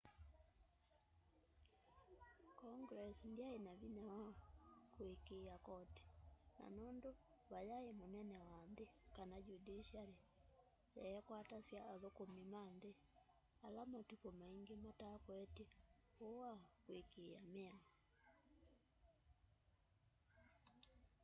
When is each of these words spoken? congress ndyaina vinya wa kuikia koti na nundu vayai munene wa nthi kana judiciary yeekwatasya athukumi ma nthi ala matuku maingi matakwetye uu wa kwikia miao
congress 2.61 3.15
ndyaina 3.31 3.71
vinya 3.81 4.05
wa 4.13 4.21
kuikia 4.93 5.55
koti 5.67 6.05
na 6.57 6.65
nundu 6.75 7.11
vayai 7.49 7.91
munene 7.99 8.37
wa 8.49 8.57
nthi 8.69 8.85
kana 9.15 9.37
judiciary 9.45 10.15
yeekwatasya 10.97 11.79
athukumi 11.93 12.43
ma 12.53 12.63
nthi 12.75 12.91
ala 13.65 13.81
matuku 13.93 14.29
maingi 14.39 14.75
matakwetye 14.83 15.65
uu 16.25 16.35
wa 16.41 16.51
kwikia 16.83 17.39
miao 17.53 17.85